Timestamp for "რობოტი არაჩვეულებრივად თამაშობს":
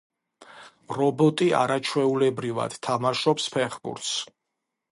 0.97-3.49